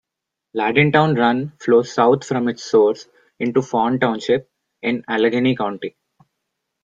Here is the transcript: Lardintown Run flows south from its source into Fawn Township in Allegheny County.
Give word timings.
Lardintown 0.57 1.15
Run 1.15 1.53
flows 1.59 1.93
south 1.93 2.25
from 2.25 2.47
its 2.47 2.63
source 2.63 3.07
into 3.39 3.61
Fawn 3.61 3.99
Township 3.99 4.49
in 4.81 5.03
Allegheny 5.07 5.55
County. 5.55 5.95